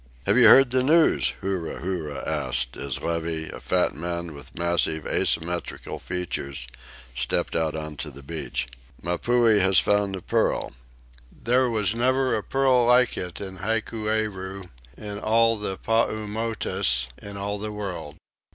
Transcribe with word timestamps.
"Have 0.25 0.35
you 0.35 0.47
heard 0.47 0.71
the 0.71 0.81
news?" 0.81 1.33
Huru 1.41 1.77
Huru 1.79 2.17
asked, 2.21 2.75
as 2.75 3.03
Levy, 3.03 3.49
a 3.49 3.59
fat 3.59 3.93
man 3.93 4.33
with 4.33 4.57
massive 4.57 5.05
asymmetrical 5.05 5.99
features, 5.99 6.67
stepped 7.13 7.55
out 7.55 7.75
upon 7.75 7.97
the 8.03 8.23
beach. 8.23 8.67
"Mapuhi 9.03 9.59
has 9.59 9.77
found 9.77 10.15
a 10.15 10.23
pearl. 10.23 10.73
There 11.31 11.69
was 11.69 11.93
never 11.93 12.33
a 12.33 12.41
pearl 12.41 12.87
like 12.87 13.15
it 13.15 13.39
in 13.39 13.57
Hikueru, 13.59 14.69
in 14.97 15.19
all 15.19 15.55
the 15.55 15.77
Paumotus, 15.77 17.05
in 17.19 17.37
all 17.37 17.59
the 17.59 17.71
world. 17.71 18.15